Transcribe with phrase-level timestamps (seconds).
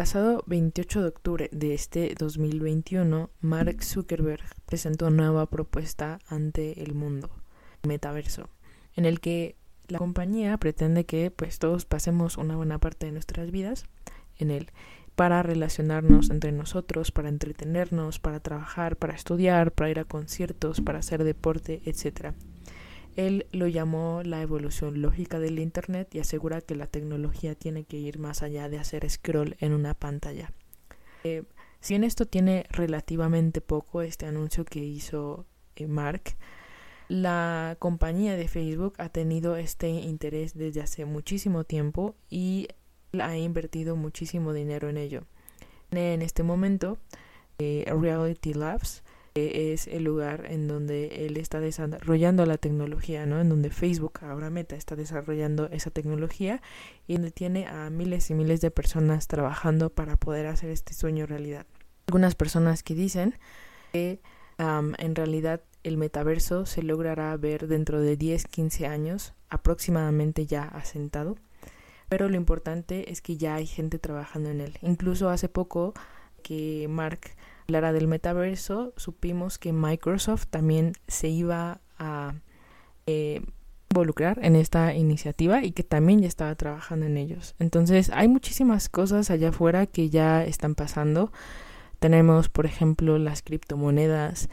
[0.00, 6.94] Pasado 28 de octubre de este 2021, Mark Zuckerberg presentó una nueva propuesta ante el
[6.94, 7.28] mundo,
[7.86, 8.48] metaverso,
[8.96, 9.56] en el que
[9.88, 13.84] la compañía pretende que pues todos pasemos una buena parte de nuestras vidas
[14.38, 14.70] en él
[15.16, 21.00] para relacionarnos entre nosotros, para entretenernos, para trabajar, para estudiar, para ir a conciertos, para
[21.00, 22.32] hacer deporte, etc.
[23.16, 27.98] Él lo llamó la evolución lógica del Internet y asegura que la tecnología tiene que
[27.98, 30.52] ir más allá de hacer scroll en una pantalla.
[31.24, 31.42] Eh,
[31.80, 36.36] si en esto tiene relativamente poco este anuncio que hizo eh, Mark,
[37.08, 42.68] la compañía de Facebook ha tenido este interés desde hace muchísimo tiempo y
[43.18, 45.24] ha invertido muchísimo dinero en ello.
[45.90, 46.98] En este momento,
[47.58, 49.02] eh, Reality Labs
[49.34, 53.40] es el lugar en donde él está desarrollando la tecnología, ¿no?
[53.40, 56.62] En donde Facebook, ahora Meta, está desarrollando esa tecnología
[57.06, 61.26] y donde tiene a miles y miles de personas trabajando para poder hacer este sueño
[61.26, 61.66] realidad.
[62.08, 63.34] Algunas personas que dicen
[63.92, 64.20] que
[64.58, 71.36] en realidad el metaverso se logrará ver dentro de 10, 15 años, aproximadamente ya asentado,
[72.08, 74.76] pero lo importante es que ya hay gente trabajando en él.
[74.82, 75.94] Incluso hace poco
[76.42, 77.20] que Mark
[77.70, 82.34] hablara del metaverso, supimos que Microsoft también se iba a
[83.06, 83.42] eh,
[83.90, 87.54] involucrar en esta iniciativa y que también ya estaba trabajando en ellos.
[87.60, 91.32] Entonces hay muchísimas cosas allá afuera que ya están pasando.
[92.00, 94.48] Tenemos, por ejemplo, las criptomonedas,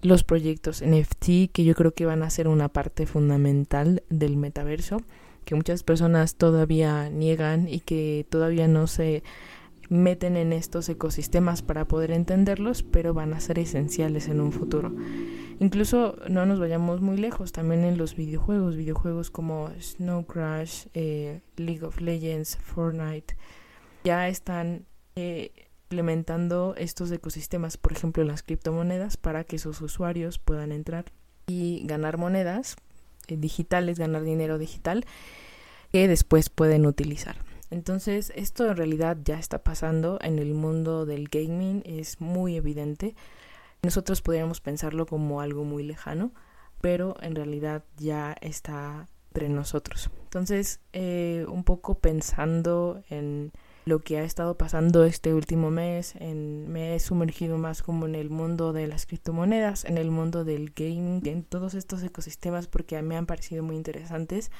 [0.00, 5.02] los proyectos NFT, que yo creo que van a ser una parte fundamental del metaverso,
[5.44, 9.22] que muchas personas todavía niegan y que todavía no se
[9.88, 14.92] meten en estos ecosistemas para poder entenderlos, pero van a ser esenciales en un futuro.
[15.60, 21.40] Incluso no nos vayamos muy lejos, también en los videojuegos, videojuegos como Snow Crash, eh,
[21.56, 23.36] League of Legends, Fortnite,
[24.04, 24.84] ya están
[25.16, 25.52] eh,
[25.84, 31.06] implementando estos ecosistemas, por ejemplo las criptomonedas, para que sus usuarios puedan entrar
[31.46, 32.76] y ganar monedas
[33.28, 35.04] eh, digitales, ganar dinero digital
[35.92, 37.36] que después pueden utilizar.
[37.70, 43.14] Entonces, esto en realidad ya está pasando en el mundo del gaming, es muy evidente.
[43.82, 46.32] Nosotros podríamos pensarlo como algo muy lejano,
[46.80, 50.10] pero en realidad ya está entre nosotros.
[50.24, 53.52] Entonces, eh, un poco pensando en
[53.84, 58.14] lo que ha estado pasando este último mes, en, me he sumergido más como en
[58.14, 63.00] el mundo de las criptomonedas, en el mundo del gaming, en todos estos ecosistemas porque
[63.02, 64.50] me han parecido muy interesantes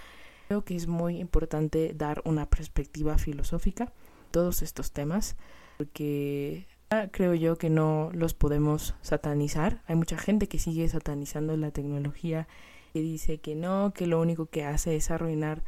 [0.49, 3.93] Creo que es muy importante dar una perspectiva filosófica
[4.31, 5.37] todos estos temas,
[5.79, 6.67] porque
[7.13, 9.83] creo yo que no los podemos satanizar.
[9.87, 12.47] Hay mucha gente que sigue satanizando la tecnología
[12.93, 15.63] y dice que no, que lo único que hace es arruinar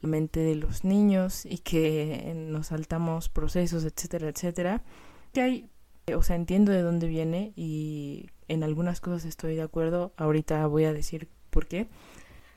[0.00, 4.82] la mente de los niños y que nos saltamos procesos, etcétera, etcétera.
[5.32, 5.70] Que hay,
[6.14, 10.12] o sea, entiendo de dónde viene y en algunas cosas estoy de acuerdo.
[10.16, 11.88] Ahorita voy a decir por qué.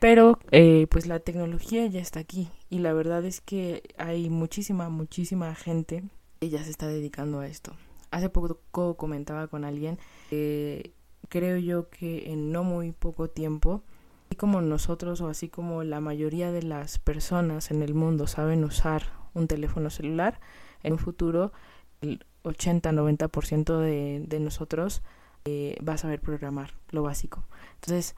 [0.01, 4.89] Pero eh, pues la tecnología ya está aquí y la verdad es que hay muchísima,
[4.89, 6.03] muchísima gente
[6.39, 7.73] que ya se está dedicando a esto.
[8.09, 9.99] Hace poco comentaba con alguien
[10.31, 10.91] que
[11.29, 13.83] creo yo que en no muy poco tiempo,
[14.25, 18.63] así como nosotros o así como la mayoría de las personas en el mundo saben
[18.63, 19.03] usar
[19.35, 20.39] un teléfono celular,
[20.81, 21.53] en un futuro
[22.01, 25.03] el 80-90% de, de nosotros
[25.45, 27.43] eh, va a saber programar lo básico.
[27.75, 28.15] Entonces,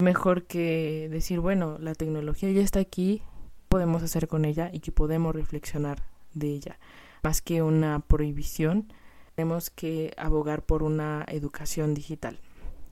[0.00, 3.22] mejor que decir, bueno, la tecnología ya está aquí,
[3.68, 6.02] podemos hacer con ella y que podemos reflexionar
[6.34, 6.78] de ella.
[7.22, 8.92] Más que una prohibición,
[9.34, 12.38] tenemos que abogar por una educación digital.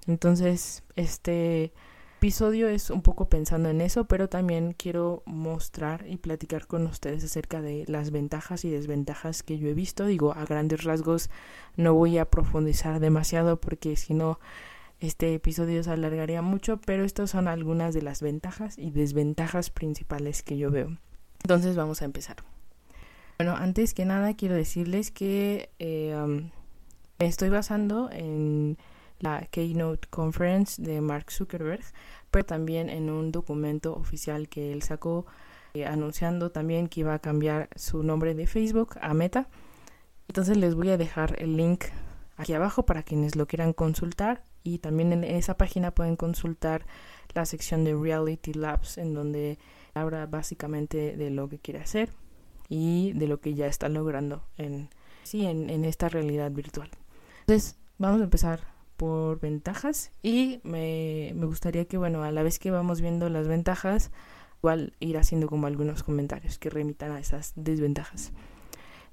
[0.07, 1.73] Entonces, este
[2.19, 7.23] episodio es un poco pensando en eso, pero también quiero mostrar y platicar con ustedes
[7.23, 10.07] acerca de las ventajas y desventajas que yo he visto.
[10.07, 11.31] Digo, a grandes rasgos
[11.77, 14.41] no voy a profundizar demasiado porque si no
[15.01, 20.43] este episodio se alargaría mucho, pero estas son algunas de las ventajas y desventajas principales
[20.43, 20.97] que yo veo.
[21.43, 22.37] Entonces vamos a empezar.
[23.39, 26.51] Bueno, antes que nada quiero decirles que eh, um,
[27.21, 28.77] me estoy basando en
[29.21, 31.85] la Keynote Conference de Mark Zuckerberg,
[32.33, 35.27] pero también en un documento oficial que él sacó
[35.75, 39.49] eh, anunciando también que iba a cambiar su nombre de Facebook a Meta.
[40.27, 41.85] Entonces les voy a dejar el link
[42.37, 44.43] aquí abajo para quienes lo quieran consultar
[44.75, 46.87] y también en esa página pueden consultar
[47.35, 49.59] la sección de Reality Labs en donde
[49.95, 52.11] habla básicamente de lo que quiere hacer
[52.69, 54.91] y de lo que ya está logrando en,
[55.23, 56.91] sí, en, en esta realidad virtual.
[57.41, 58.61] Entonces, vamos a empezar
[58.97, 63.49] por ventajas y me, me, gustaría que, bueno, a la vez que vamos viendo las
[63.49, 64.11] ventajas,
[64.59, 68.33] igual ir haciendo como algunos comentarios que remitan a esas desventajas.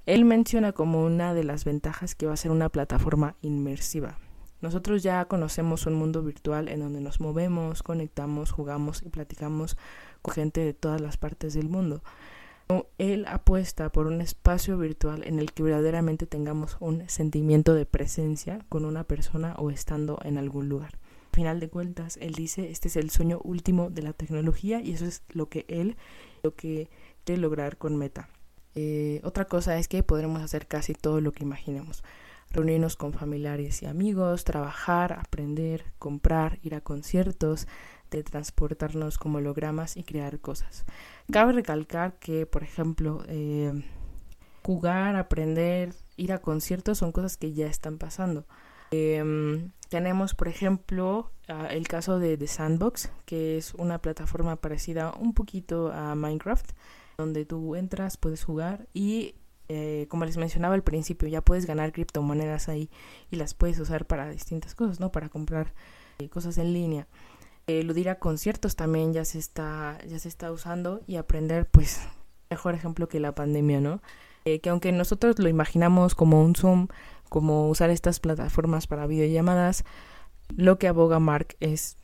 [0.04, 4.18] Él menciona como una de las ventajas que va a ser una plataforma inmersiva.
[4.60, 9.76] Nosotros ya conocemos un mundo virtual en donde nos movemos, conectamos, jugamos y platicamos
[10.22, 12.02] con gente de todas las partes del mundo.
[12.98, 18.64] Él apuesta por un espacio virtual en el que verdaderamente tengamos un sentimiento de presencia
[18.68, 20.98] con una persona o estando en algún lugar.
[21.32, 24.92] Al final de cuentas, él dice, este es el sueño último de la tecnología y
[24.92, 25.96] eso es lo que él,
[26.42, 26.88] lo que
[27.24, 28.30] quiere lograr con Meta.
[28.74, 32.02] Eh, otra cosa es que podremos hacer casi todo lo que imaginemos.
[32.56, 37.68] Reunirnos con familiares y amigos, trabajar, aprender, comprar, ir a conciertos,
[38.10, 40.86] de transportarnos como hologramas y crear cosas.
[41.30, 43.84] Cabe recalcar que, por ejemplo, eh,
[44.62, 48.46] jugar, aprender, ir a conciertos son cosas que ya están pasando.
[48.90, 51.32] Em, tenemos, por ejemplo,
[51.70, 56.70] el caso de The Sandbox, que es una plataforma parecida un poquito a Minecraft,
[57.18, 59.34] donde tú entras, puedes jugar y,
[59.68, 62.90] eh, como les mencionaba al principio, ya puedes ganar criptomonedas ahí
[63.30, 65.10] y las puedes usar para distintas cosas, ¿no?
[65.12, 65.74] Para comprar
[66.18, 67.06] eh, cosas en línea.
[67.68, 72.00] Eh, ir a conciertos también ya se está ya se está usando y aprender pues
[72.48, 74.00] mejor ejemplo que la pandemia no
[74.44, 76.86] eh, que aunque nosotros lo imaginamos como un zoom
[77.28, 79.84] como usar estas plataformas para videollamadas
[80.54, 81.96] lo que aboga Mark es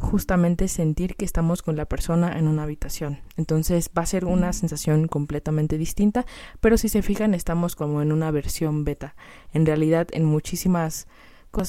[0.00, 3.20] justamente sentir que estamos con la persona en una habitación.
[3.36, 6.26] Entonces va a ser una sensación completamente distinta,
[6.60, 9.14] pero si se fijan estamos como en una versión beta.
[9.52, 11.06] En realidad en muchísimas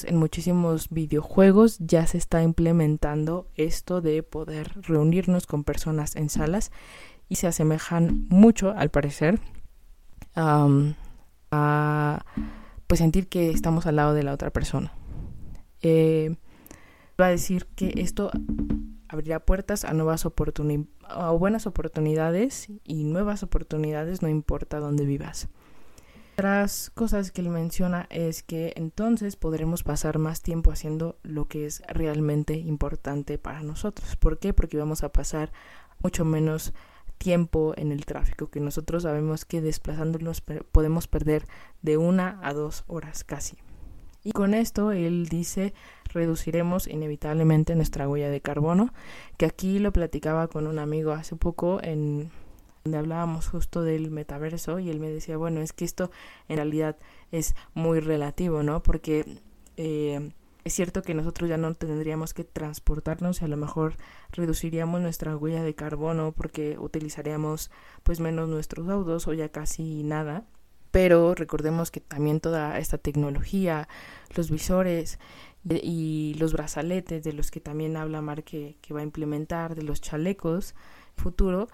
[0.04, 6.70] en muchísimos videojuegos ya se está implementando esto de poder reunirnos con personas en salas
[7.28, 9.40] y se asemejan mucho, al parecer,
[10.36, 12.24] a
[12.86, 14.92] pues sentir que estamos al lado de la otra persona.
[15.80, 16.36] Eh,
[17.20, 18.30] va a decir que esto
[19.08, 25.48] abrirá puertas a nuevas oportunidades, a buenas oportunidades y nuevas oportunidades no importa dónde vivas.
[26.34, 31.66] Otras cosas que él menciona es que entonces podremos pasar más tiempo haciendo lo que
[31.66, 34.16] es realmente importante para nosotros.
[34.16, 34.54] ¿Por qué?
[34.54, 35.52] Porque vamos a pasar
[36.02, 36.72] mucho menos
[37.18, 41.46] tiempo en el tráfico, que nosotros sabemos que desplazándonos podemos perder
[41.82, 43.58] de una a dos horas casi.
[44.24, 45.74] Y con esto él dice
[46.12, 48.92] reduciremos inevitablemente nuestra huella de carbono,
[49.36, 52.30] que aquí lo platicaba con un amigo hace poco en
[52.84, 56.10] donde hablábamos justo del metaverso y él me decía, bueno, es que esto
[56.48, 56.96] en realidad
[57.30, 58.82] es muy relativo, ¿no?
[58.82, 59.24] Porque
[59.76, 60.32] eh,
[60.64, 63.94] es cierto que nosotros ya no tendríamos que transportarnos y a lo mejor
[64.32, 67.70] reduciríamos nuestra huella de carbono porque utilizaríamos
[68.02, 70.44] pues menos nuestros autos o ya casi nada.
[70.92, 73.88] Pero recordemos que también toda esta tecnología,
[74.36, 75.18] los visores
[75.64, 80.00] y los brazaletes de los que también habla Mar que, va a implementar, de los
[80.00, 80.74] chalecos
[81.16, 81.68] futuro,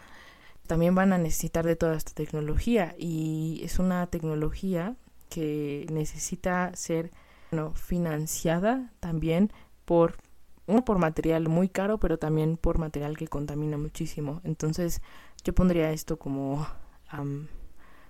[0.66, 2.94] también van a necesitar de toda esta tecnología.
[2.98, 4.96] Y es una tecnología
[5.30, 7.10] que necesita ser
[7.50, 9.52] bueno, financiada también
[9.84, 10.16] por
[10.66, 14.40] uno por material muy caro pero también por material que contamina muchísimo.
[14.44, 15.00] Entonces
[15.44, 16.66] yo pondría esto como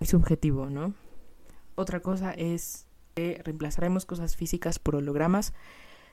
[0.00, 0.95] subjetivo no
[1.79, 2.88] otra cosa es
[3.45, 5.53] reemplazaremos cosas físicas por hologramas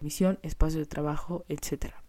[0.01, 2.05] visión espacio de trabajo etcétera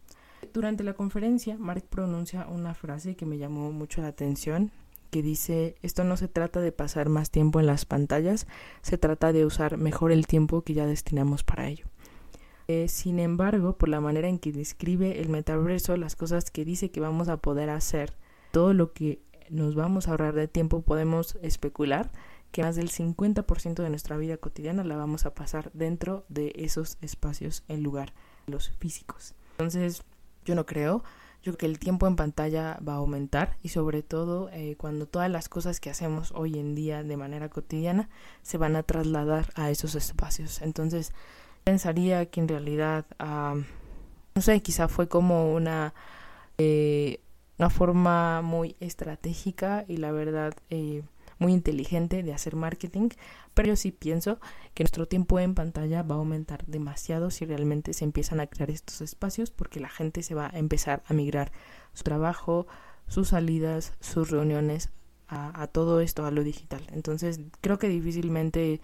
[0.53, 4.71] durante la conferencia, Mark pronuncia una frase que me llamó mucho la atención,
[5.11, 8.47] que dice, esto no se trata de pasar más tiempo en las pantallas,
[8.83, 11.87] se trata de usar mejor el tiempo que ya destinamos para ello.
[12.69, 16.91] Eh, sin embargo, por la manera en que describe el metaverso, las cosas que dice
[16.91, 18.17] que vamos a poder hacer,
[18.50, 22.11] todo lo que nos vamos a ahorrar de tiempo, podemos especular
[22.50, 26.99] que más del 50% de nuestra vida cotidiana la vamos a pasar dentro de esos
[27.00, 28.12] espacios en lugar
[28.47, 29.35] de los físicos.
[29.53, 30.03] Entonces,
[30.45, 31.03] yo no creo.
[31.43, 35.07] Yo creo que el tiempo en pantalla va a aumentar y sobre todo eh, cuando
[35.07, 38.09] todas las cosas que hacemos hoy en día de manera cotidiana
[38.43, 40.61] se van a trasladar a esos espacios.
[40.61, 41.12] Entonces
[41.62, 45.95] pensaría que en realidad, no sé, quizá fue como una,
[46.59, 47.21] eh,
[47.59, 51.03] una forma muy estratégica y la verdad eh,
[51.38, 53.11] muy inteligente de hacer marketing,
[53.55, 54.38] pero yo sí pienso
[54.75, 58.71] que nuestro tiempo en pantalla va a aumentar demasiado si realmente se empiezan a crear
[58.71, 61.52] estos espacios porque la gente se va a empezar a migrar
[61.93, 62.66] su trabajo,
[63.07, 64.90] sus salidas, sus reuniones
[65.28, 66.83] a, todo esto, a lo digital.
[66.93, 68.81] Entonces creo que difícilmente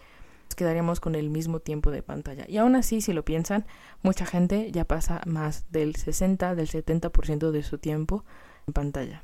[0.47, 2.45] nos quedaremos con el mismo tiempo de pantalla.
[2.49, 3.65] Y aún así, si lo piensan,
[4.03, 8.25] mucha gente ya pasa más del 60, del 70% de su tiempo
[8.67, 9.23] en pantalla.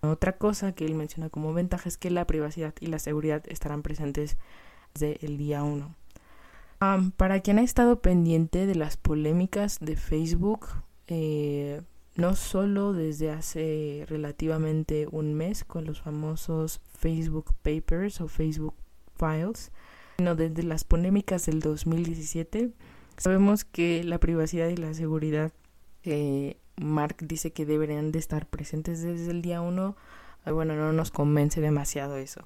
[0.00, 3.82] Otra cosa que él menciona como ventaja es que la privacidad y la seguridad estarán
[3.82, 4.36] presentes
[4.94, 5.94] desde el día 1.
[7.16, 10.68] para quien ha estado pendiente de las polémicas de Facebook,
[11.08, 11.82] eh,
[12.14, 18.74] no solo desde hace relativamente un mes con los famosos Facebook Papers o Facebook
[19.16, 19.72] Files,
[20.18, 22.72] sino desde las polémicas del 2017.
[23.16, 25.52] Sabemos que la privacidad y la seguridad
[26.02, 29.96] que Mark dice que deberían de estar presentes desde el día uno,
[30.44, 32.44] bueno, no nos convence demasiado eso.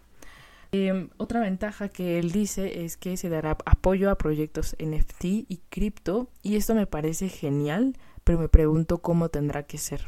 [0.72, 5.60] Em, otra ventaja que él dice es que se dará apoyo a proyectos NFT y
[5.68, 10.02] cripto y esto me parece genial, pero me pregunto cómo tendrá que ser.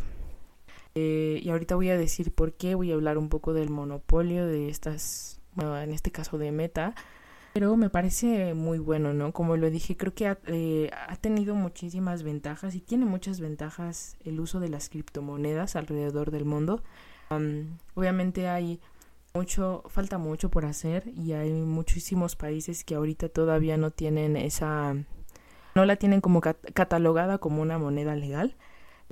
[0.95, 4.47] Eh, y ahorita voy a decir por qué, voy a hablar un poco del monopolio
[4.47, 6.95] de estas, bueno, en este caso de Meta,
[7.55, 9.33] pero me parece muy bueno, ¿no?
[9.33, 14.17] Como lo dije, creo que ha, eh, ha tenido muchísimas ventajas y tiene muchas ventajas
[14.25, 16.83] el uso de las criptomonedas alrededor del mundo.
[17.95, 18.81] obviamente hay
[19.35, 24.97] mucho, falta mucho por hacer y hay muchísimos países que ahorita todavía no tienen esa,
[25.77, 28.57] no la tienen como catalogada como una moneda legal.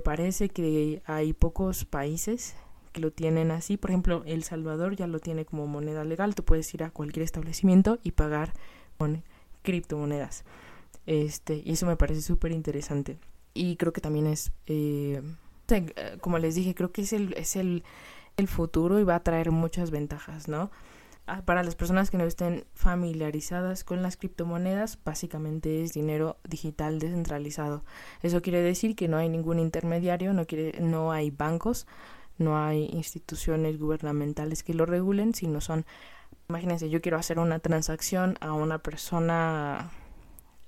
[0.03, 2.55] Parece que hay pocos países
[2.93, 3.75] que lo tienen así.
[3.75, 6.35] Por ejemplo, El Salvador ya lo tiene como moneda legal.
[6.35, 8.53] Tú puedes ir a cualquier establecimiento y pagar
[8.97, 9.23] con
[9.63, 10.45] criptomonedas.
[11.05, 13.17] Este, y eso me parece súper interesante.
[13.53, 15.21] Y creo que también es, eh,
[16.21, 17.83] como les dije, creo que es el, es el,
[18.37, 20.71] el futuro y va a traer muchas ventajas, ¿no?
[21.25, 26.99] Ah, para las personas que no estén familiarizadas con las criptomonedas, básicamente es dinero digital
[26.99, 27.85] descentralizado.
[28.21, 31.87] Eso quiere decir que no hay ningún intermediario, no, quiere, no hay bancos,
[32.37, 35.85] no hay instituciones gubernamentales que lo regulen, sino son,
[36.49, 39.91] imagínense, yo quiero hacer una transacción a una persona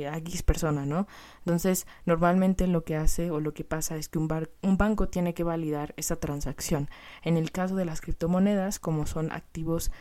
[0.04, 1.08] a X persona, ¿no?
[1.40, 4.28] Entonces, normalmente lo que hace o lo que pasa es que un,
[4.62, 6.90] un banco tiene que validar esa transacción.
[7.24, 9.92] En el caso de las criptomonedas, como son activos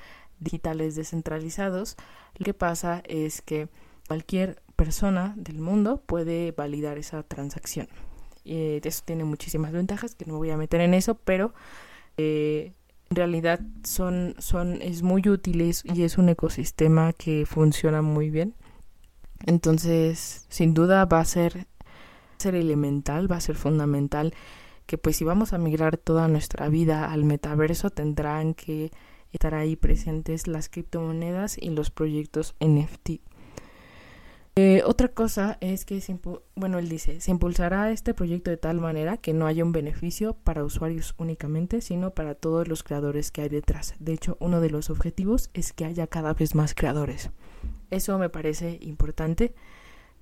[0.41, 1.97] digitales descentralizados,
[2.37, 3.69] lo que pasa es que
[4.09, 7.89] cualquier persona del mundo puede validar esa transacción.
[8.45, 11.55] Eh, eso tiene muchísimas ventajas, que no voy a meter en eso, pero
[12.17, 12.73] eh,
[13.11, 18.55] en realidad son, son, es muy útil y es un ecosistema que funciona muy bien.
[19.47, 21.67] Entonces, sin duda va a ser,
[22.39, 24.35] ser elemental, va a ser fundamental
[24.87, 28.91] que pues si vamos a migrar toda nuestra vida al metaverso tendrán que
[29.33, 33.21] estar ahí presentes las criptomonedas y los proyectos NFT.
[34.57, 36.01] Eh, otra cosa es que,
[36.55, 40.35] bueno, él dice, se impulsará este proyecto de tal manera que no haya un beneficio
[40.35, 43.95] para usuarios únicamente, sino para todos los creadores que hay detrás.
[43.99, 47.31] De hecho, uno de los objetivos es que haya cada vez más creadores.
[47.91, 49.55] Eso me parece importante.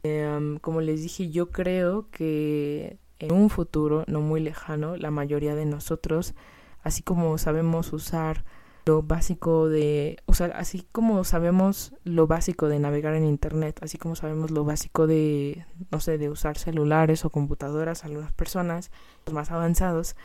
[0.02, 5.54] Em, como les dije, yo creo que en un futuro no muy lejano, la mayoría
[5.54, 6.34] de nosotros,
[6.82, 8.44] así como sabemos usar
[8.84, 13.98] lo básico de, o sea, así como sabemos lo básico de navegar en internet, así
[13.98, 18.90] como sabemos lo básico de, no sé, de usar celulares o computadoras, algunas personas,
[19.26, 20.16] los más avanzados,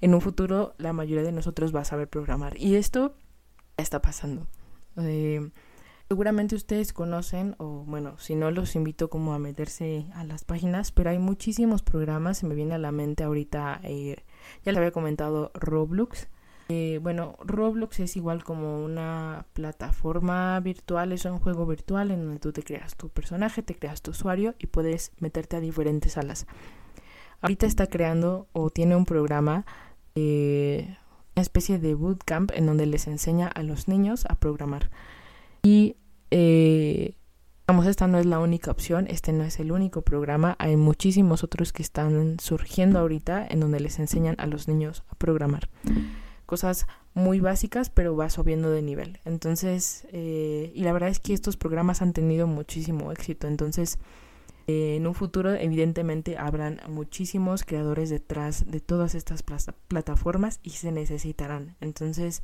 [0.00, 2.60] en un futuro la mayoría de nosotros va a saber programar.
[2.60, 3.16] Y esto
[3.76, 4.46] está pasando.
[4.98, 5.50] Eh,
[6.08, 10.92] seguramente ustedes conocen, o bueno, si no los invito como a meterse a las páginas,
[10.92, 14.16] pero hay muchísimos programas, se me viene a la mente ahorita, eh,
[14.62, 16.28] ya les había comentado Roblox
[16.68, 22.38] eh, bueno, Roblox es igual como una plataforma virtual, es un juego virtual en donde
[22.38, 26.46] tú te creas tu personaje, te creas tu usuario y puedes meterte a diferentes salas.
[27.42, 29.66] Ahorita está creando o tiene un programa,
[30.14, 30.96] eh,
[31.36, 34.90] una especie de bootcamp en donde les enseña a los niños a programar.
[35.62, 35.96] Y
[36.30, 37.16] eh,
[37.66, 41.42] Vamos, esta no es la única opción, este no es el único programa, hay muchísimos
[41.42, 45.70] otros que están surgiendo ahorita en donde les enseñan a los niños a programar
[46.46, 49.20] cosas muy básicas, pero va subiendo de nivel.
[49.24, 53.46] Entonces, eh, y la verdad es que estos programas han tenido muchísimo éxito.
[53.46, 53.98] Entonces,
[54.66, 60.90] eh, en un futuro, evidentemente, habrán muchísimos creadores detrás de todas estas plataformas y se
[60.90, 61.76] necesitarán.
[61.80, 62.42] Entonces,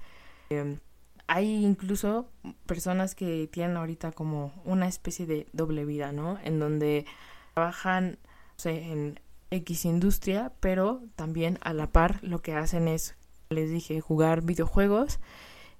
[0.50, 0.78] em,
[1.26, 2.28] hay incluso
[2.66, 6.38] personas que tienen ahorita como una especie de doble vida, ¿no?
[6.44, 7.06] En donde
[7.54, 8.18] trabajan
[8.64, 9.18] en
[9.50, 13.16] X industria, pero también a la par lo que hacen es
[13.50, 15.18] les dije, jugar videojuegos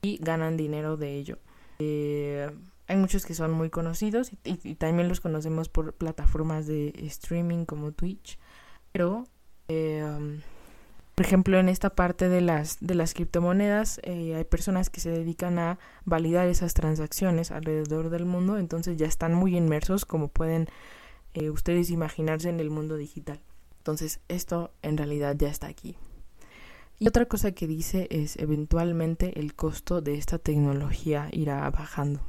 [0.03, 1.39] y ganan dinero de ello.
[1.79, 2.51] Eh,
[2.89, 7.93] hay muchos que son muy conocidos y, también los conocemos por plataformas de streaming como
[7.93, 8.41] Twitch.
[8.91, 9.25] Pero,
[9.69, 10.05] eh,
[11.15, 15.11] por ejemplo, en esta parte de las, de las criptomonedas eh, hay personas que se
[15.11, 20.69] dedican a validar esas transacciones alrededor del mundo, entonces ya están muy inmersos como pueden
[21.53, 23.41] ustedes imaginarse en el mundo digital.
[23.79, 25.97] Entonces esto en realidad ya está aquí.
[27.01, 32.21] Y otra cosa que dice es eventualmente el costo de esta tecnología irá bajando.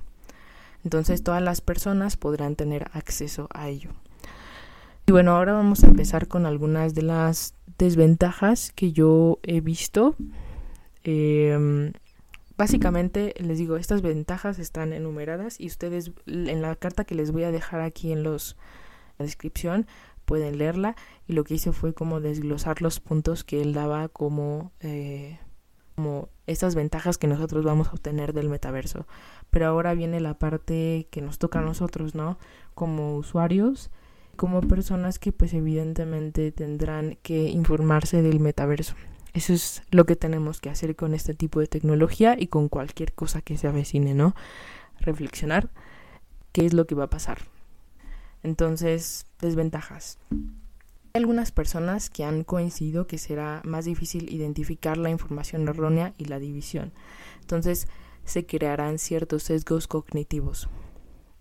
[0.86, 3.90] Entonces todas las personas podrán tener acceso a ello.
[5.06, 10.16] Y bueno, ahora vamos a empezar con algunas de las desventajas que yo he visto.
[11.04, 11.92] Em,
[12.56, 17.44] básicamente les digo, estas ventajas están enumeradas y ustedes en la carta que les voy
[17.44, 18.56] a dejar aquí en los
[19.20, 19.86] la descripción
[20.32, 20.96] pueden leerla
[21.28, 25.40] y lo que hice fue como desglosar los puntos que él daba como eh,
[25.94, 29.06] como estas ventajas que nosotros vamos a obtener del metaverso.
[29.50, 32.38] Pero ahora viene la parte que nos toca a nosotros, ¿no?
[32.76, 33.92] Como usuarios,
[34.38, 38.96] como personas que pues evidentemente tendrán que informarse del metaverso.
[39.34, 43.12] Eso es lo que tenemos que hacer con este tipo de tecnología y con cualquier
[43.12, 44.34] cosa que se avecine, ¿no?
[45.02, 45.72] Reflexionar
[46.54, 47.40] qué es lo que va a pasar.
[48.44, 50.18] Entonces, desventajas.
[50.30, 56.26] Hay algunas personas que han coincidido que será más difícil identificar la información errónea y
[56.26, 56.94] la división.
[57.42, 57.88] Entonces,
[58.24, 60.70] se crearán ciertos sesgos cognitivos.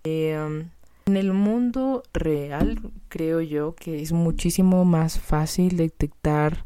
[0.04, 0.69] Eh,
[1.07, 6.64] en el mundo real, creo yo que es muchísimo más fácil detectar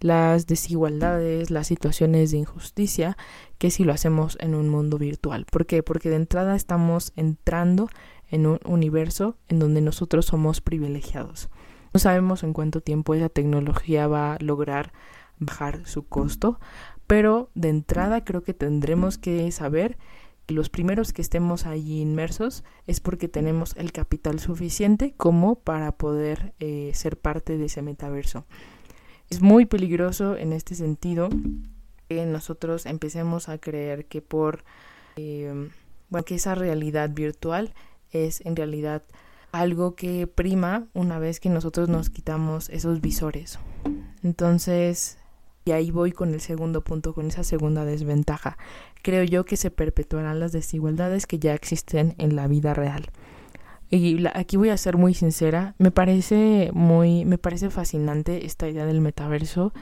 [0.00, 3.16] las desigualdades, las situaciones de injusticia,
[3.58, 5.46] que si lo hacemos en un mundo virtual.
[5.50, 5.82] ¿Por qué?
[5.82, 7.88] Porque de entrada estamos entrando
[8.30, 11.48] en un universo en donde nosotros somos privilegiados.
[11.92, 14.92] No sabemos en cuánto tiempo esa tecnología va a lograr
[15.38, 16.60] bajar su costo,
[17.06, 19.96] pero de entrada creo que tendremos que saber
[20.46, 25.92] que los primeros que estemos allí inmersos es porque tenemos el capital suficiente como para
[25.92, 28.46] poder eh, ser parte de ese metaverso.
[29.28, 31.28] Es muy peligroso en este sentido
[32.08, 34.64] que nosotros empecemos a creer que por
[35.16, 35.70] eh,
[36.08, 37.74] bueno, que esa realidad virtual
[38.24, 39.02] es en realidad
[39.52, 43.58] algo que prima una vez que nosotros nos quitamos esos visores.
[44.22, 45.18] Entonces,
[45.64, 48.56] y ahí voy con el segundo punto, con esa segunda desventaja.
[49.02, 53.10] Creo yo que se perpetuarán las desigualdades que ya existen en la vida real.
[53.90, 58.84] Y aquí voy a ser muy sincera, me parece muy, me parece fascinante esta idea
[58.84, 59.72] del metaverso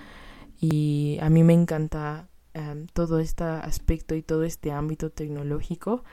[0.60, 6.04] y a mí me encanta em, todo este aspecto y todo este ámbito tecnológico,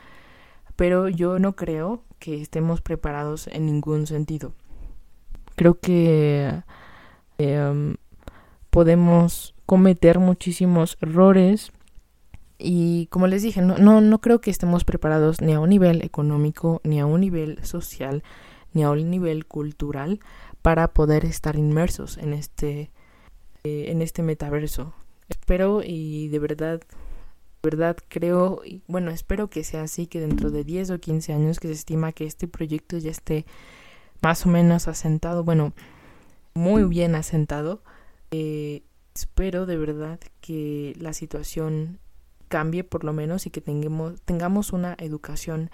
[0.82, 4.56] pero yo no creo que estemos preparados en ningún sentido.
[5.56, 6.64] Creo que
[7.38, 7.98] em,
[8.72, 11.72] podemos cometer muchísimos errores
[12.58, 16.02] y como les dije, no, no, no creo que estemos preparados ni a un nivel
[16.02, 18.24] económico, ni a un nivel social,
[18.74, 20.20] ni a un nivel cultural
[20.64, 22.90] para poder estar inmersos en este,
[23.64, 24.96] eh, en este metaverso.
[25.30, 26.82] Espero y de verdad,
[27.64, 31.60] verdad creo, y bueno, espero que sea así, que dentro de 10 o 15 años
[31.60, 33.46] que se estima que este proyecto ya esté
[34.22, 35.74] más o menos asentado, bueno,
[36.54, 37.84] muy bien asentado.
[38.32, 38.84] Eh,
[39.16, 42.00] espero de verdad que la situación
[42.48, 45.72] cambie por lo menos y que tengamos, tengamos una educación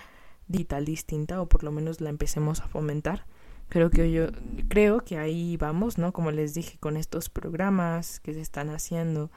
[0.48, 3.26] digital distinta o por lo menos la empecemos a fomentar.
[3.70, 4.28] Creo que yo
[4.70, 6.14] creo que ahí vamos, ¿no?
[6.14, 9.30] Como les dije con estos programas que se están haciendo,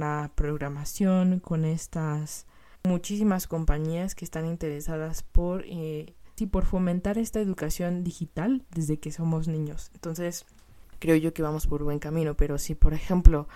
[0.00, 2.46] la programación con estas
[2.84, 9.12] muchísimas compañías que están interesadas por eh, sí, por fomentar esta educación digital desde que
[9.12, 9.90] somos niños.
[9.94, 10.46] Entonces,
[10.98, 13.48] creo yo que vamos por buen camino, pero si por ejemplo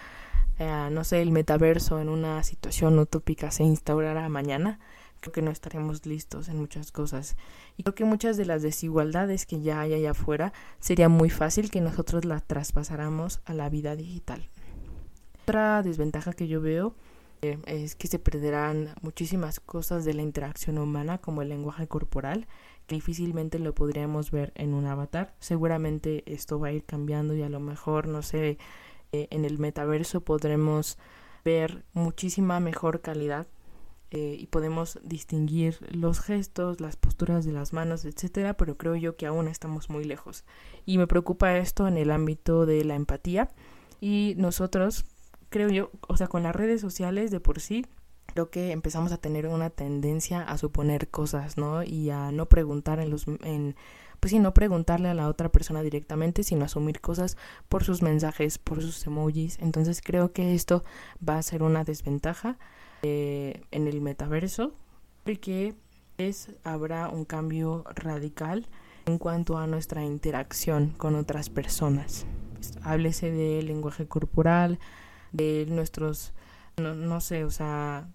[0.59, 4.79] eh, no sé, el metaverso en una situación utópica se instaurara mañana,
[5.21, 7.37] creo que no estaríamos listos en muchas cosas.
[7.77, 11.71] Y creo que muchas de las desigualdades que ya hay allá afuera sería muy fácil
[11.71, 14.49] que nosotros las traspasáramos a la vida digital.
[15.45, 16.95] Otra desventaja que yo veo
[17.43, 22.47] eh, es que se perderán muchísimas cosas de la interacción humana como el lenguaje corporal
[22.87, 25.35] que difícilmente lo podríamos ver en un avatar.
[25.41, 28.59] Seguramente esto va a ir cambiando y a lo mejor, no sé,
[29.11, 30.97] eh, en el metaverso podremos
[31.45, 33.49] ver muchísima mejor calidad
[34.13, 39.17] eh, y podemos distinguir los gestos, las posturas de las manos, etcétera, pero creo yo
[39.17, 40.45] que aún estamos muy lejos.
[40.87, 43.49] Y me preocupa esto en el ámbito de la empatía
[44.01, 45.05] y nosotros,
[45.53, 47.87] creo yo, o sea, con las redes sociales de por sí,
[48.27, 51.85] creo que empezamos a tener una tendencia a suponer cosas, ¿no?
[51.85, 53.77] Y a no preguntar en los en
[54.23, 57.37] pues sí, no preguntarle a la otra persona directamente, sino asumir cosas
[57.69, 59.59] por sus mensajes, por sus emojis.
[59.61, 60.85] Entonces creo que esto
[61.29, 62.57] va a ser una desventaja
[63.03, 64.75] eh, en el metaverso,
[65.25, 65.75] porque
[66.19, 68.69] es, habrá un cambio radical
[69.07, 72.25] en cuanto a nuestra interacción con otras personas.
[72.85, 74.79] Háblese del lenguaje corporal,
[75.33, 76.33] de nuestros,
[76.77, 78.09] no, no sé, o sea,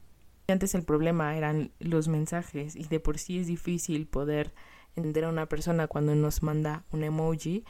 [0.47, 4.53] antes el problema eran los mensajes y de por sí es difícil poder
[4.95, 7.65] entender a una persona cuando nos manda un emoji,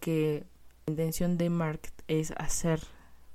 [0.00, 0.44] que
[0.86, 2.80] la intención de Mark es hacer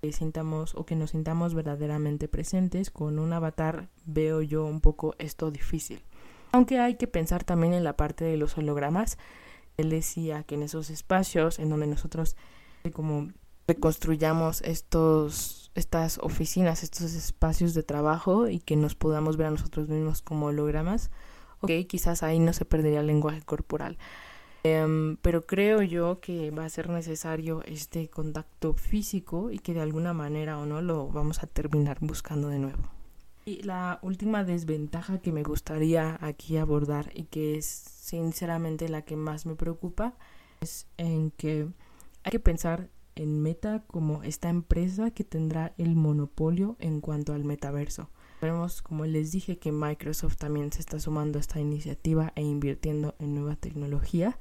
[0.01, 5.15] que sintamos o que nos sintamos verdaderamente presentes con un avatar, veo yo un poco
[5.17, 6.01] esto difícil.
[6.51, 9.17] Aunque hay que pensar también en la parte de los hologramas.
[9.75, 12.35] Él decía que en esos espacios en donde nosotros
[12.93, 13.27] como
[13.67, 19.89] reconstruyamos estos, estas oficinas, estos espacios de trabajo y que nos podamos ver a nosotros
[19.89, 21.11] mismos como hologramas,
[21.61, 23.97] ok, quizás ahí no se perdería el lenguaje corporal.
[24.63, 29.81] Em, pero creo yo que va a ser necesario este contacto físico y que de
[29.81, 32.83] alguna manera o no lo vamos a terminar buscando de nuevo.
[33.45, 39.15] Y la última desventaja que me gustaría aquí abordar y que es sinceramente la que
[39.15, 40.15] más me preocupa
[40.59, 41.67] es en que
[42.23, 47.43] hay que pensar en Meta como esta empresa que tendrá el monopolio en cuanto al
[47.43, 48.09] metaverso.
[48.41, 53.15] Vemos, como les dije, que Microsoft también se está sumando a esta iniciativa e invirtiendo
[53.19, 54.37] en nueva tecnología.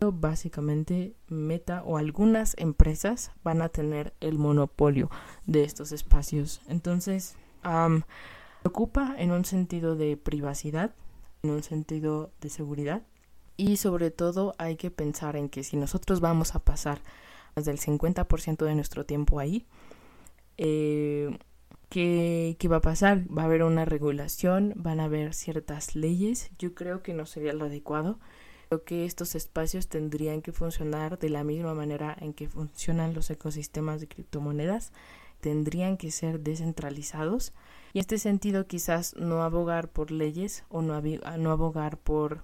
[0.00, 5.10] Básicamente, Meta o algunas empresas van a tener el monopolio
[5.46, 6.60] de estos espacios.
[6.66, 7.36] Entonces,
[8.62, 10.94] preocupa en un sentido de privacidad,
[11.42, 13.02] en un sentido de seguridad.
[13.56, 17.00] Y sobre todo hay que pensar en que si nosotros vamos a pasar
[17.56, 19.64] más del 50% de nuestro tiempo ahí,
[20.58, 21.38] eh,
[21.88, 23.24] ¿qué, va a pasar?
[23.36, 26.50] Va a haber una regulación, van a haber ciertas leyes.
[26.58, 28.20] Yo creo que no sería lo adecuado.
[28.68, 33.30] Creo que estos espacios tendrían que funcionar de la misma manera en que funcionan los
[33.30, 34.92] ecosistemas de criptomonedas.
[35.40, 37.54] Tendrían que ser descentralizados.
[37.94, 42.42] Y en este sentido quizás no abogar por leyes o no, no abogar por,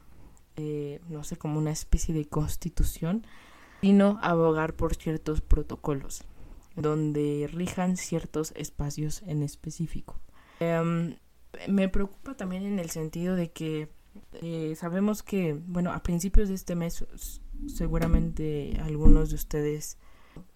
[0.56, 3.26] eh, no sé, como una especie de constitución,
[3.82, 6.24] sino abogar por ciertos protocolos
[6.76, 10.20] donde rijan ciertos espacios en específico.
[10.60, 11.16] Em,
[11.68, 13.88] me preocupa también en el sentido de que
[14.34, 17.04] eh, sabemos que, bueno, a principios de este mes,
[17.66, 19.98] seguramente algunos de ustedes,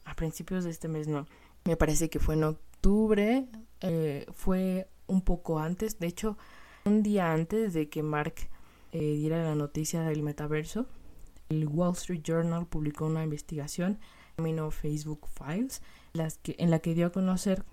[0.05, 1.27] a principios de este mes no,
[1.65, 3.47] me parece que fue en octubre,
[3.81, 6.39] eh, fue un poco antes, de hecho,
[6.85, 8.35] un día antes de que Mark
[8.93, 10.87] eh, diera la noticia del metaverso,
[11.49, 13.99] el Wall Street Journal publicó una investigación
[14.71, 15.83] Facebook Files,
[16.45, 17.65] en la que dio a conocer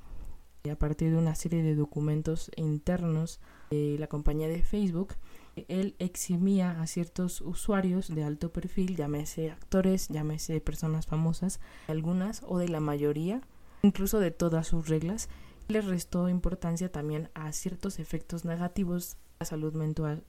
[0.71, 5.15] a partir de una serie de documentos internos de la compañía de Facebook,
[5.67, 12.59] él eximía a ciertos usuarios de alto perfil, llámese actores, llámese personas famosas, algunas o
[12.59, 13.41] de la mayoría,
[13.81, 15.27] incluso de todas sus reglas,
[15.67, 19.73] le restó importancia también a ciertos efectos negativos a la salud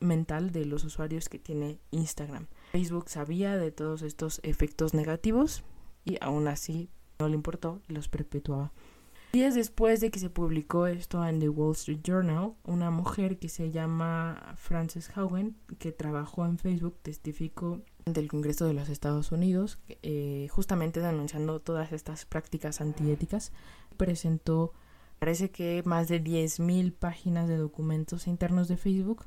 [0.00, 2.48] mental de los usuarios que tiene Instagram.
[2.74, 5.62] Facebook sabía de todos estos efectos negativos
[6.04, 8.72] y aún así no le importó y los perpetuaba.
[9.32, 13.48] Días después de que se publicó esto en The Wall Street Journal, una mujer que
[13.48, 19.78] se llama Frances Haugen, que trabajó en Facebook, testificó del Congreso de los Estados Unidos,
[20.02, 23.52] eh, justamente denunciando todas estas prácticas antiéticas.
[23.96, 24.72] Presentó,
[25.20, 29.26] parece que más de 10.000 páginas de documentos internos de Facebook,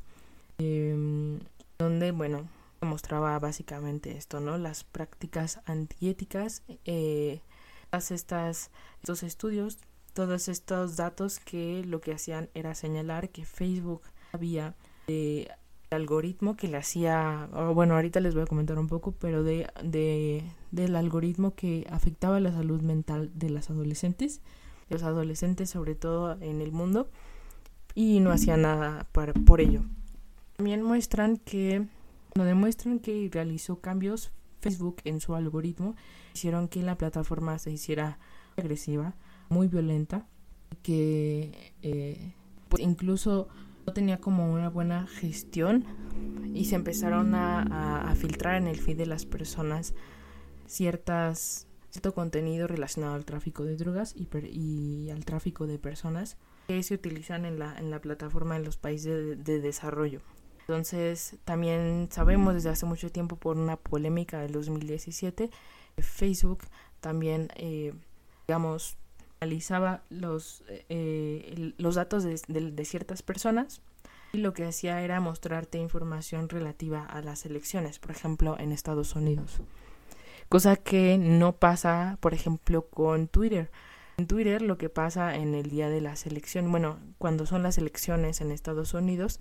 [0.57, 1.39] em,
[1.77, 2.49] donde, bueno,
[2.81, 4.57] mostraba básicamente esto, ¿no?
[4.57, 6.63] Las prácticas antiéticas.
[6.85, 7.41] Eh,
[7.91, 9.79] estas, estos estudios,
[10.13, 14.01] todos estos datos que lo que hacían era señalar que Facebook
[14.33, 14.75] había
[15.07, 15.49] de
[15.89, 20.43] algoritmo que le hacía, bueno, ahorita les voy a comentar un poco, pero de, de,
[20.71, 24.41] del algoritmo que afectaba la salud mental de las adolescentes,
[24.89, 27.09] los adolescentes sobre todo en el mundo,
[27.95, 29.81] y no hacía nada para, por ello.
[30.57, 31.87] También muestran que,
[32.35, 35.95] no demuestran que realizó cambios Facebook en su algoritmo
[36.33, 38.19] hicieron que la plataforma se hiciera
[38.57, 39.15] agresiva,
[39.49, 40.27] muy violenta,
[40.83, 42.33] que eh,
[42.69, 43.47] pues incluso
[43.85, 45.85] no tenía como una buena gestión
[46.53, 49.93] y se empezaron a, filtrar en el feed de las personas
[50.65, 56.37] ciertas cierto contenido relacionado al tráfico de drogas y, al tráfico de personas
[56.67, 60.21] que se utilizan en la, en la plataforma en los países de desarrollo.
[60.67, 65.49] Entonces, también sabemos desde hace mucho tiempo por una polémica del 2017,
[65.97, 66.65] Facebook
[66.99, 67.93] también, eh,
[68.47, 68.97] digamos,
[69.39, 73.82] analizaba los, eh, los datos de, de, ciertas personas
[74.34, 79.15] y lo que hacía era mostrarte información relativa a las elecciones, por ejemplo, en Estados
[79.15, 79.62] Unidos.
[80.49, 83.71] Cosa que no pasa, por ejemplo, con Twitter.
[84.17, 87.77] En Twitter lo que pasa en el día de las elecciones, bueno, cuando son las
[87.77, 89.39] elecciones en Estados Unidos,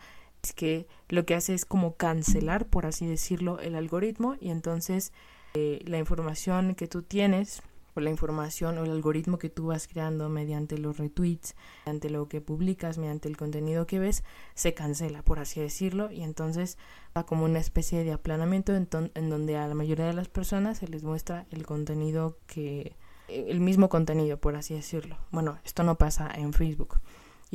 [0.55, 5.12] que lo que hace es como cancelar, por así decirlo, el algoritmo y entonces
[5.55, 7.62] eh, la información que tú tienes
[7.94, 11.55] o la información o el algoritmo que tú vas creando mediante los retweets,
[11.87, 14.22] mediante lo que publicas, mediante el contenido que ves,
[14.55, 16.77] se cancela, por así decirlo, y entonces
[17.16, 20.79] va como una especie de aplanamiento en, en donde a la mayoría de las personas
[20.79, 22.96] se les muestra el contenido que,
[23.29, 25.16] el mismo contenido, por así decirlo.
[25.31, 27.01] Bueno, esto no pasa en Facebook.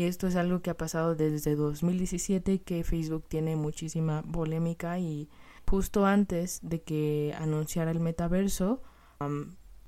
[0.04, 5.30] Esto es algo que ha pasado desde 2017 que Facebook tiene muchísima polémica y
[5.68, 8.82] justo antes de que anunciara el metaverso,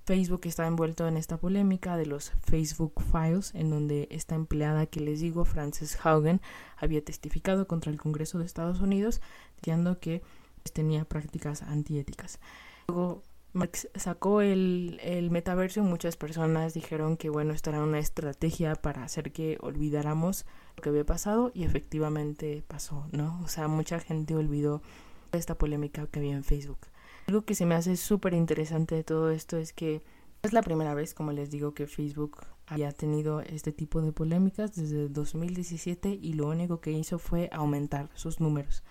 [0.06, 5.00] Facebook está envuelto en esta polémica de los Facebook Files, en donde esta empleada que
[5.00, 6.42] les digo, Frances Haugen,
[6.78, 9.22] había testificado contra el Congreso de Estados Unidos
[9.58, 10.22] diciendo que
[10.62, 12.40] pues, tenía prácticas antiéticas.
[12.88, 13.24] Luego
[13.54, 18.76] Marx sacó el, el metaverso y muchas personas dijeron que bueno, esta era una estrategia
[18.76, 23.40] para hacer que olvidáramos lo que había pasado y efectivamente pasó, ¿no?
[23.44, 24.82] O sea, mucha gente olvidó
[25.32, 26.80] esta polémica que había en Facebook.
[27.28, 30.02] Algo que se me hace súper interesante de todo esto es que
[30.42, 34.76] es la primera vez, como les digo, que Facebook había tenido este tipo de polémicas
[34.76, 38.84] desde 2017 y lo único que hizo fue aumentar sus números.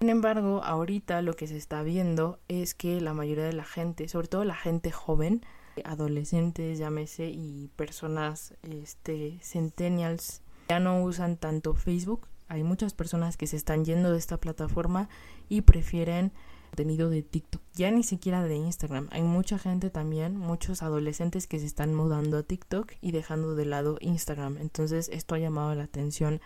[0.00, 4.08] Sin embargo, ahorita lo que se está viendo es que la mayoría de la gente,
[4.08, 5.44] sobre todo la gente joven,
[5.84, 12.28] adolescentes, llámese, y personas este, centennials, ya no usan tanto Facebook.
[12.48, 15.10] Hay muchas personas que se están yendo de esta plataforma
[15.50, 16.32] y prefieren
[16.70, 19.08] contenido de TikTok, ya ni siquiera de Instagram.
[19.10, 23.66] Hay mucha gente también, muchos adolescentes que se están mudando a TikTok y dejando de
[23.66, 24.56] lado Instagram.
[24.56, 26.40] Entonces esto ha llamado la atención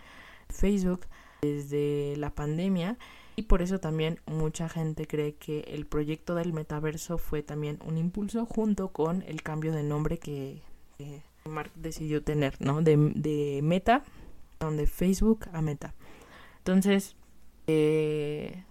[0.49, 1.07] Facebook
[1.41, 2.97] desde la pandemia
[3.35, 7.97] y por eso también mucha gente cree que el proyecto del metaverso fue también un
[7.97, 10.61] impulso junto con el cambio de nombre que,
[11.45, 12.81] Mark decidió tener, ¿no?
[12.81, 14.03] De, de Meta,
[14.59, 15.93] de Facebook a Meta.
[16.59, 17.15] Entonces,
[17.67, 18.63] eh,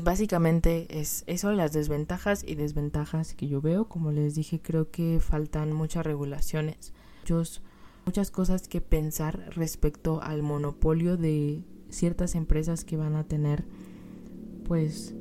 [0.00, 3.88] Básicamente es eso, las desventajas y desventajas que yo veo.
[3.88, 7.62] Como les dije, creo que faltan muchas regulaciones, muchos,
[8.06, 13.64] muchas cosas que pensar respecto al monopolio de ciertas empresas que van a tener,
[14.68, 15.14] pues,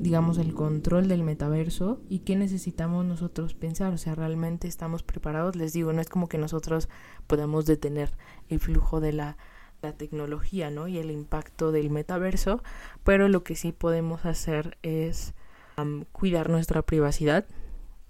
[0.00, 3.92] digamos, el control del metaverso y qué necesitamos nosotros pensar.
[3.92, 5.56] O sea, realmente estamos preparados.
[5.56, 6.88] Les digo, no es como que nosotros
[7.26, 8.16] podamos detener
[8.48, 9.36] el flujo de la
[9.82, 10.88] la tecnología ¿no?
[10.88, 12.62] y el impacto del metaverso,
[13.04, 15.34] pero lo que sí podemos hacer es
[16.12, 17.46] cuidar nuestra privacidad,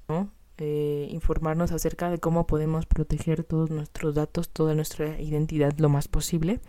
[0.09, 0.31] ¿no?
[0.59, 6.09] Eh, informarnos acerca de cómo podemos proteger todos nuestros datos, toda nuestra identidad lo más
[6.09, 6.61] posible.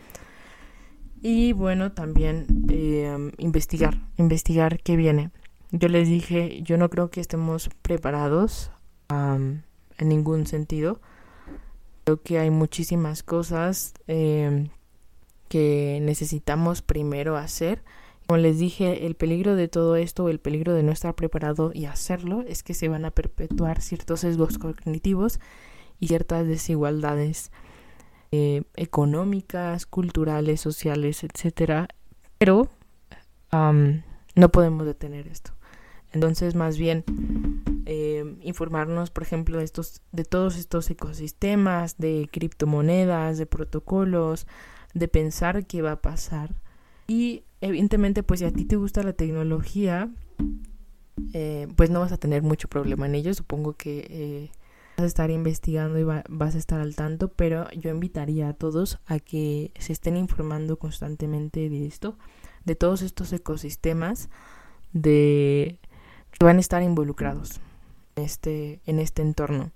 [1.22, 5.32] Y bueno, también eh, investigar, investigar qué viene.
[5.72, 8.72] Yo les dije, yo no creo que estemos preparados
[9.10, 9.64] en
[10.00, 11.02] ningún sentido.
[12.04, 14.70] Creo que hay muchísimas cosas eh,
[15.50, 17.84] que necesitamos primero hacer.
[18.28, 21.86] Como les dije, el peligro de todo esto, el peligro de no estar preparado y
[21.86, 25.40] hacerlo, es que se van a perpetuar ciertos sesgos cognitivos
[26.00, 27.52] y ciertas desigualdades
[28.32, 31.88] eh, económicas, culturales, sociales, etcétera.
[32.38, 32.70] Pero
[33.52, 35.52] no podemos detener esto.
[36.14, 37.04] Entonces, más bien,
[37.86, 44.48] eh, informarnos, por ejemplo, de, estos, de todos estos ecosistemas, de criptomonedas, de protocolos,
[44.94, 46.56] de pensar qué va a pasar.
[47.08, 50.10] Y evidentemente, pues si a ti te gusta la tecnología,
[51.34, 53.34] eh, pues no vas a tener mucho problema en ello.
[53.34, 54.50] Supongo que
[54.98, 59.00] vas a estar investigando y vas a estar al tanto, pero yo invitaría a todos
[59.06, 62.18] a que se estén informando constantemente de esto,
[62.66, 64.30] de todos estos ecosistemas,
[64.94, 65.80] de
[66.32, 67.62] que van a estar involucrados
[68.16, 69.72] en este, en este entorno.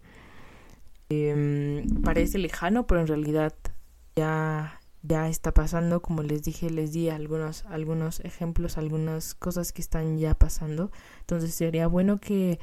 [1.09, 3.53] Em, parece lejano, pero en realidad
[4.15, 9.81] ya ya está pasando, como les dije, les di algunos, algunos ejemplos, algunas cosas que
[9.81, 10.91] están ya pasando.
[11.21, 12.59] Entonces sería bueno que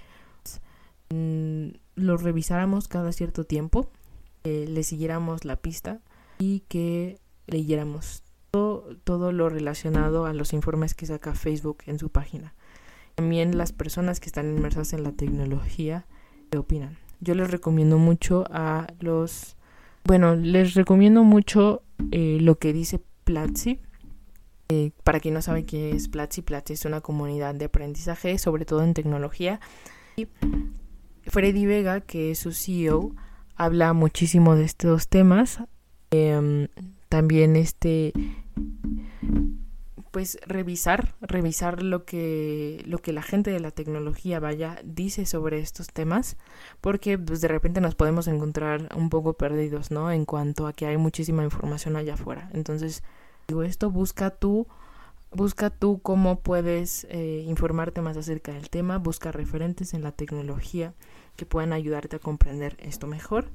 [1.11, 3.91] mm, lo revisáramos cada cierto tiempo,
[4.45, 6.01] le siguiéramos la pista
[6.39, 12.09] y que leyéramos todo, todo lo relacionado a los informes que saca Facebook en su
[12.09, 12.55] página.
[13.15, 16.07] También las personas que están inmersas en la tecnología,
[16.51, 16.99] ¿qué opinan?
[17.21, 19.57] Yo les recomiendo mucho a los...
[20.05, 21.83] Bueno, les recomiendo mucho
[22.13, 23.81] eh, lo que dice Platzi.
[24.69, 28.65] Eh, para quien no sabe qué es Platzi, Platzi es una comunidad de aprendizaje, sobre
[28.65, 29.61] todo en tecnología.
[30.17, 30.29] Y
[31.29, 33.15] Freddy Vega, que es su CEO,
[33.57, 35.61] habla muchísimo de estos temas.
[36.11, 36.69] Em,
[37.09, 38.13] también este
[40.11, 45.61] pues revisar, revisar lo que, lo que la gente de la tecnología vaya dice sobre
[45.61, 46.37] estos temas,
[46.81, 50.11] porque pues, de repente nos podemos encontrar un poco perdidos, ¿no?
[50.11, 52.51] En cuanto a que hay muchísima información allá afuera.
[52.53, 53.03] Entonces,
[53.47, 54.67] digo esto, busca tú,
[55.31, 60.95] busca tú cómo puedes eh, informarte más acerca del tema, busca referentes en la tecnología
[61.39, 63.53] que puedan ayudarte a comprender esto mejor,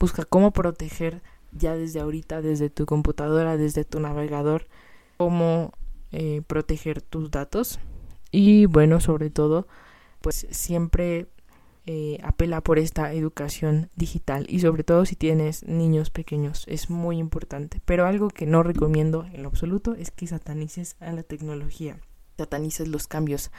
[0.00, 4.66] busca cómo proteger ya desde ahorita, desde tu computadora, desde tu navegador,
[5.16, 5.72] cómo
[6.10, 7.78] eh, proteger tus datos
[8.32, 9.68] y bueno, sobre todo,
[10.20, 11.28] pues siempre
[11.86, 17.18] eh, apela por esta educación digital y sobre todo si tienes niños pequeños es muy
[17.18, 17.80] importante.
[17.84, 22.00] Pero algo que no recomiendo en lo absoluto es que satanices a la tecnología.
[22.40, 23.50] Satanices los cambios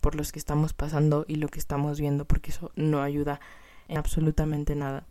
[0.00, 3.40] por los que estamos pasando y lo que estamos viendo, porque eso no ayuda
[3.88, 5.06] en absolutamente nada.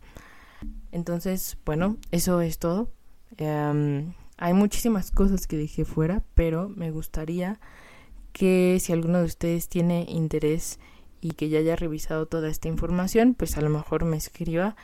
[0.92, 2.90] Entonces, bueno, eso es todo.
[3.36, 7.60] Em, hay muchísimas cosas que dejé fuera, pero me gustaría
[8.32, 10.78] que si alguno de ustedes tiene interés
[11.20, 14.76] y que ya haya revisado toda esta información, pues a lo mejor me escriba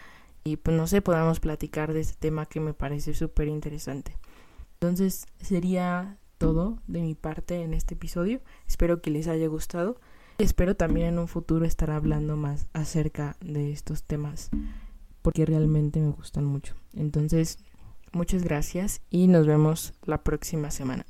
[0.44, 4.16] y pues no sé, podamos platicar de este tema que me parece súper interesante.
[4.74, 8.40] Entonces sería todo de mi parte en este episodio.
[8.66, 10.00] Espero que les haya gustado.
[10.38, 14.50] Espero también en un futuro estar hablando más acerca de estos temas
[15.26, 16.76] porque realmente me gustan mucho.
[16.94, 17.58] Entonces,
[18.12, 21.04] muchas gracias y nos vemos la próxima semana.